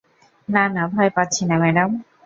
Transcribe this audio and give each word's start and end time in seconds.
না, 0.49 0.63
না, 0.67 0.81
ভয় 0.87 1.11
পাচ্ছি 1.15 1.41
না, 1.45 1.55
ম্যাডাম। 1.57 1.89